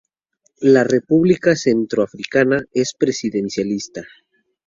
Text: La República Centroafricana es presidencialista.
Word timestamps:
La 0.61 0.83
República 0.83 1.55
Centroafricana 1.55 2.63
es 2.73 2.95
presidencialista. 2.95 4.01